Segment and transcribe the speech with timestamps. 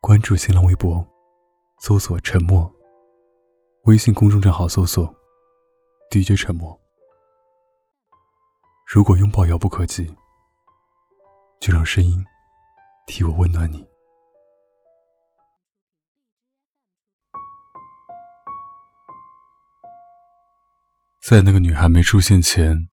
[0.00, 1.06] 关注新浪微博，
[1.80, 2.72] 搜索“沉默”。
[3.84, 5.14] 微信公众账号搜索
[6.10, 6.80] “DJ 沉默”。
[8.88, 10.16] 如果拥抱遥不可及，
[11.60, 12.24] 就让声音
[13.06, 13.86] 替我温暖你。
[21.22, 22.88] 在那个女孩没出现前，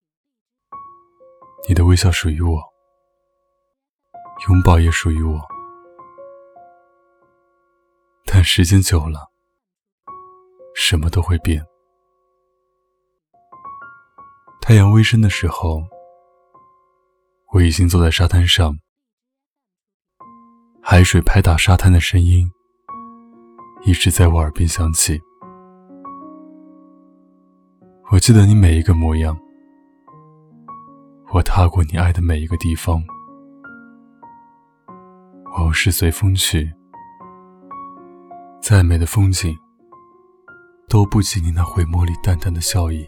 [1.70, 2.62] 你的微笑属于我，
[4.50, 5.57] 拥抱也属于我。
[8.50, 9.30] 时间久了，
[10.74, 11.62] 什么都会变。
[14.62, 15.84] 太阳微升的时候，
[17.52, 18.80] 我已经坐在沙滩上，
[20.82, 22.50] 海水拍打沙滩的声音
[23.84, 25.20] 一直在我耳边响起。
[28.14, 29.38] 我记得你每一个模样，
[31.34, 33.04] 我踏过你爱的每一个地方，
[35.58, 36.74] 往事随风去，
[38.70, 39.58] 再美的风景
[40.90, 43.08] 都不及你那回眸里淡淡的笑意。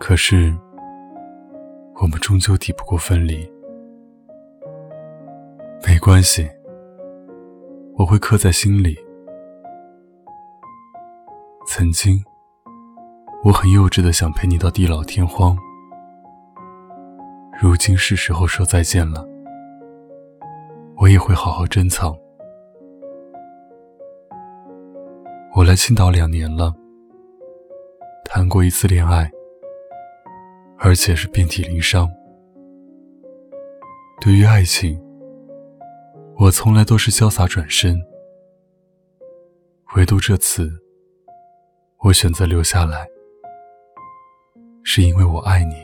[0.00, 0.52] 可是，
[2.02, 3.48] 我们终究抵不过分离，
[5.86, 6.50] 没关系，
[7.94, 8.98] 我会刻在心里。
[11.68, 12.20] 曾经，
[13.44, 15.56] 我很幼稚的想陪你到地老天荒。
[17.62, 19.24] 如今是时候说再见了，
[20.96, 22.12] 我也会好好珍藏。
[25.60, 26.74] 我来青岛两年了，
[28.24, 29.30] 谈过一次恋爱，
[30.78, 32.08] 而且是遍体鳞伤。
[34.22, 34.98] 对于爱情，
[36.38, 38.00] 我从来都是潇洒转身，
[39.96, 40.70] 唯独这次。
[42.04, 43.06] 我选择留下来，
[44.82, 45.74] 是因为我爱你。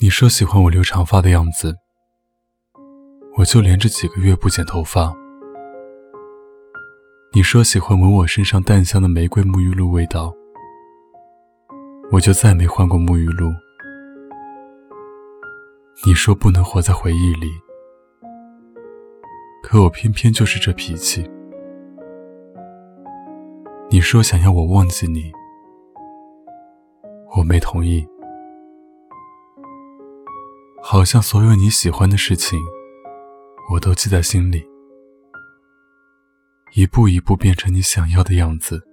[0.00, 1.76] 你说喜欢我留长发的样子，
[3.36, 5.14] 我就连着几个月不剪头发。
[7.36, 10.34] 你说喜欢闻我身上淡香的玫瑰沐浴露味道，
[12.10, 13.52] 我就再没换过沐浴露。
[16.06, 17.52] 你说不能活在回忆里，
[19.62, 21.30] 可我偏偏就是这脾气。
[23.90, 25.30] 你说想要我忘记你，
[27.36, 28.02] 我没同意。
[30.82, 32.58] 好像所有你喜欢的事情，
[33.74, 34.66] 我都记在心里，
[36.76, 38.86] 一步一步变成你想要的样子。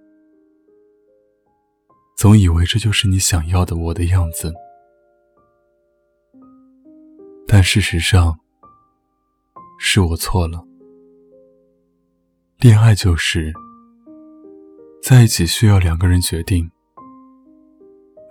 [2.15, 4.53] 总以为这就是你想要的我的样子，
[7.45, 8.39] 但事实上，
[9.77, 10.65] 是我错了。
[12.59, 13.53] 恋爱就是。
[15.01, 16.71] 在一起需要两个人决定，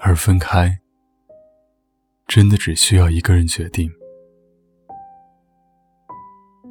[0.00, 0.78] 而分开
[2.26, 3.92] 真的只需要一个人决定。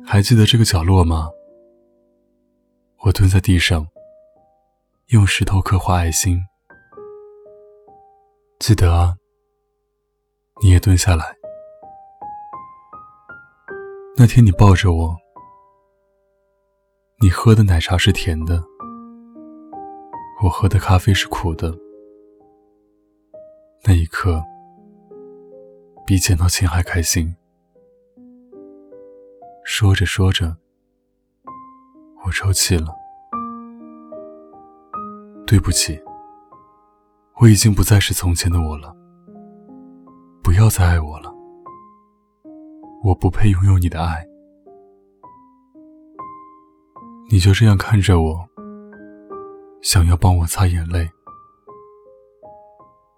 [0.03, 1.29] 还记得这个角落吗？
[3.03, 3.88] 我蹲在地上，
[5.07, 6.39] 用石头刻画爱心。
[8.59, 9.17] 记得啊，
[10.62, 11.35] 你也蹲下来。
[14.16, 15.17] 那天你抱着我，
[17.19, 18.63] 你喝的奶茶是甜的。
[20.44, 21.75] 我喝的咖啡是苦的，
[23.84, 24.44] 那一刻
[26.06, 27.35] 比捡到钱还开心。
[29.63, 30.56] 说着说着，
[32.31, 32.95] 抽泣了。
[35.45, 36.01] 对不起，
[37.41, 38.95] 我已经不再是从前的我了。
[40.41, 41.31] 不要再爱我了，
[43.03, 44.25] 我不配拥有你的爱。
[47.29, 48.47] 你就这样看着我。
[49.81, 51.09] 想要帮我擦眼泪，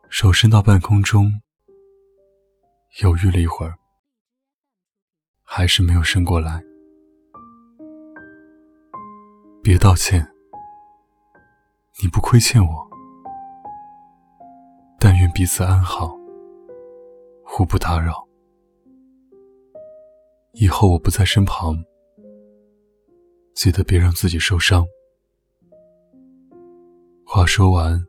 [0.10, 1.42] 手伸到半空中，
[3.02, 3.78] 犹豫了一会儿，
[5.44, 6.64] 还是没有伸过来。
[9.64, 10.20] 别道歉，
[12.02, 12.88] 你不亏欠我。
[15.00, 16.14] 但愿彼此安好，
[17.46, 18.28] 互不打扰。
[20.52, 21.82] 以后我不在身旁，
[23.56, 24.86] 记得别让自己受伤。
[27.26, 28.06] 话说完，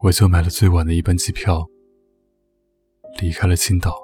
[0.00, 1.68] 我就买了最晚的一班机票，
[3.20, 4.00] 离开了青岛。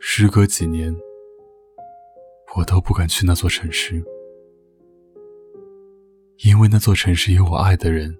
[0.00, 0.92] 时隔几年，
[2.56, 4.04] 我都不敢去那座城市，
[6.44, 8.16] 因为那座城市有我爱的人。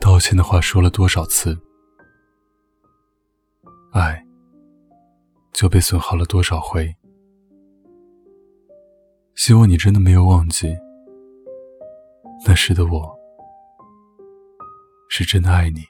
[0.00, 1.58] 道歉的话说了多少次，
[3.92, 4.24] 爱
[5.52, 6.94] 就被损耗了多少回。
[9.34, 10.76] 希望你真的没有忘记，
[12.46, 13.18] 那时的我
[15.08, 15.80] 是真的爱你。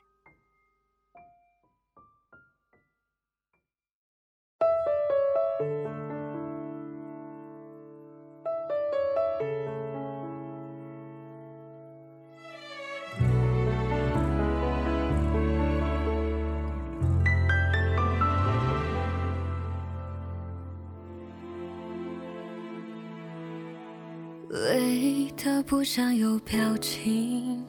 [25.38, 27.64] 的不想有表情，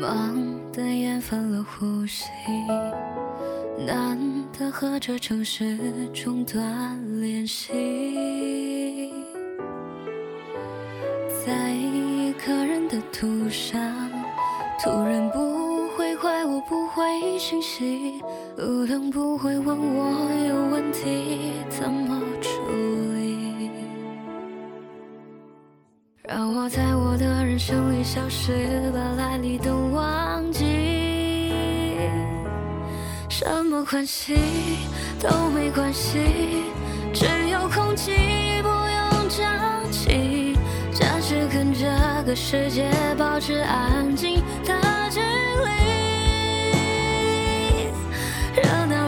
[0.00, 0.36] 忙
[0.72, 2.28] 的厌烦了呼吸，
[3.76, 4.16] 难
[4.56, 5.76] 得和这城市
[6.14, 9.10] 中断联系，
[11.44, 13.80] 在一个人的途上，
[14.80, 18.22] 突然不会怪，我不回信息，
[18.56, 22.21] 路灯不会问我有问题怎么
[26.34, 32.08] 让我在我的人生里消失，把来历都忘记。
[33.28, 34.38] 什么关系
[35.20, 36.72] 都没关系，
[37.12, 38.12] 只有空气
[38.62, 39.44] 不用胀
[39.90, 40.56] 气。
[40.90, 41.84] 暂时跟这
[42.24, 44.74] 个世界保持安静的
[45.10, 45.66] 距离。
[48.56, 49.01] 热闹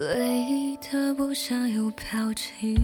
[0.00, 2.74] 累的不想有表情，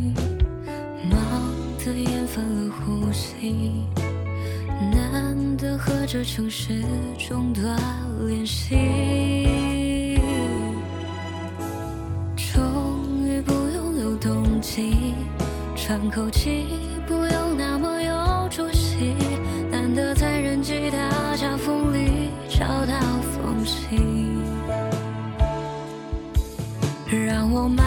[1.11, 3.87] 忙的厌烦了呼吸，
[4.93, 6.75] 难得和这城市
[7.19, 7.75] 中断
[8.27, 10.21] 联系，
[12.37, 15.15] 终于不用有动机，
[15.75, 16.67] 喘口气
[17.07, 17.76] 不用那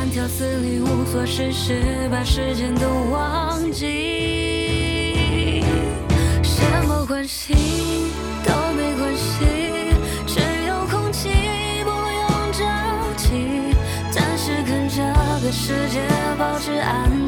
[0.09, 5.63] 条死理，无所事事，把时间都忘记。
[6.41, 7.53] 什么关系
[8.43, 9.45] 都没关系，
[10.25, 11.29] 只有空气
[11.83, 12.63] 不用着
[13.15, 13.73] 急。
[14.09, 15.03] 暂时跟这
[15.45, 16.01] 个世界
[16.37, 17.18] 保持安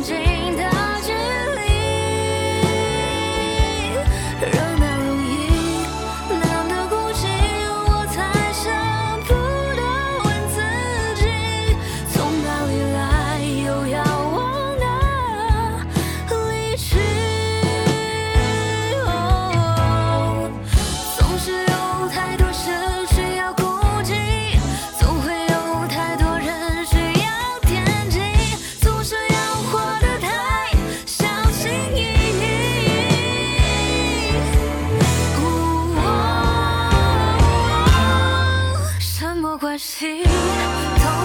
[39.57, 40.23] 关系？
[40.23, 40.29] 都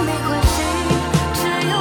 [0.04, 0.62] 没关系，
[1.34, 1.74] 只有